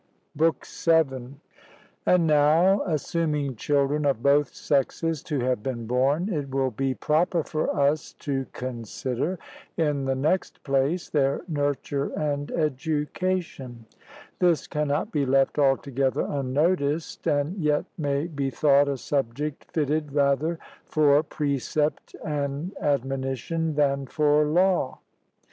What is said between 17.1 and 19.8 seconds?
and yet may be thought a subject